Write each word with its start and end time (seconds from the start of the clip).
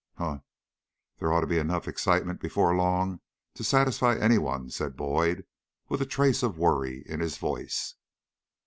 "Humph! 0.15 0.41
There 1.19 1.31
ought 1.31 1.41
to 1.41 1.45
be 1.45 1.59
enough 1.59 1.87
excitement 1.87 2.39
before 2.41 2.75
long 2.75 3.21
to 3.53 3.63
satisfy 3.63 4.15
any 4.17 4.39
one," 4.39 4.71
said 4.71 4.97
Boyd, 4.97 5.45
with 5.89 6.01
a 6.01 6.07
trace 6.07 6.41
of 6.41 6.57
worry 6.57 7.03
in 7.05 7.19
his 7.19 7.37
voice. 7.37 7.93